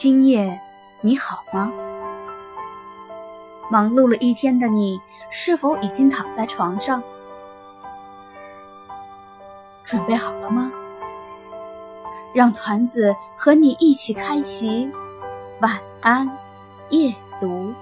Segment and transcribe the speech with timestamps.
[0.00, 0.60] 今夜
[1.00, 1.72] 你好吗？
[3.68, 7.02] 忙碌了一天的你，是否已经躺在床上？
[9.82, 10.70] 准备好了吗？
[12.32, 14.88] 让团子和你一起开启
[15.60, 16.30] 晚安
[16.90, 17.74] 夜读。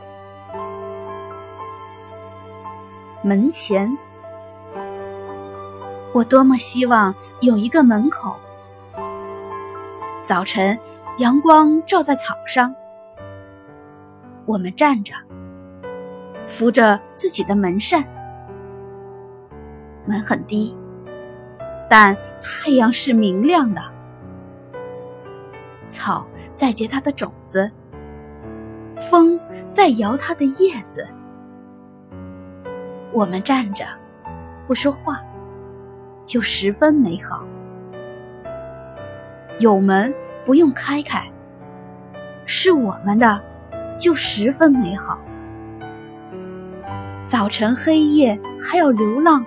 [3.20, 3.94] 门前，
[6.14, 8.34] 我多么希望有一个门口。
[10.24, 10.78] 早晨，
[11.18, 12.74] 阳光照在草上，
[14.44, 15.14] 我们站着，
[16.46, 18.04] 扶着自己的门扇。
[20.04, 20.76] 门很低，
[21.88, 23.82] 但太阳是明亮的。
[25.86, 27.70] 草在结它的种子，
[29.10, 29.40] 风
[29.72, 31.08] 在摇它的叶子。
[33.10, 33.86] 我们站着，
[34.66, 35.22] 不说话，
[36.24, 37.42] 就十分美好。
[39.58, 40.12] 有门
[40.46, 41.28] 不用开开，
[42.44, 43.42] 是我们的，
[43.98, 45.18] 就十分美好。
[47.24, 49.44] 早晨黑夜还要流浪，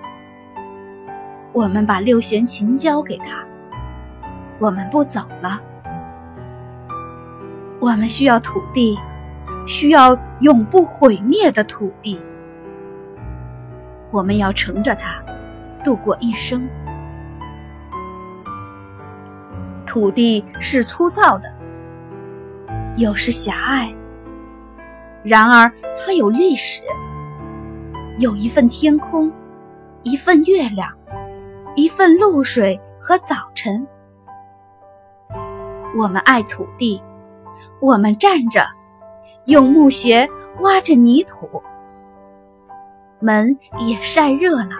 [1.52, 3.42] 我们把六弦琴交给他，
[4.58, 5.58] 我们不走了。
[7.78, 8.94] 我们需要土地，
[9.66, 12.20] 需要永不毁灭的土地。
[14.10, 15.18] 我们要乘着它
[15.82, 16.68] 度过一生。
[19.90, 21.52] 土地是粗糙的，
[22.96, 23.92] 有时狭隘，
[25.24, 26.84] 然而它有历史，
[28.20, 29.32] 有一份天空，
[30.04, 30.96] 一份月亮，
[31.74, 33.84] 一份露水和早晨。
[35.98, 37.02] 我们爱土地，
[37.80, 38.64] 我们站着，
[39.46, 40.30] 用木鞋
[40.60, 41.60] 挖着泥土。
[43.18, 44.70] 门也晒热了，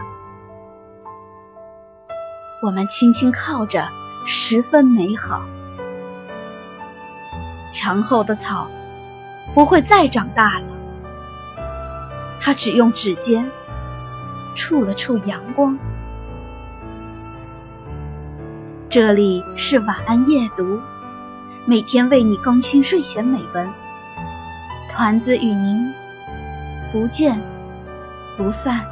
[2.64, 3.88] 我们轻轻靠着，
[4.24, 5.42] 十分美好。
[7.70, 8.68] 墙后的草
[9.54, 10.66] 不会再长大了，
[12.40, 13.50] 它只用指尖
[14.54, 15.78] 触了触阳光。
[18.88, 20.80] 这里是晚安夜读，
[21.64, 23.68] 每天为你更新睡前美文。
[24.90, 25.92] 团子与您
[26.92, 27.40] 不见。
[28.36, 28.89] 不散。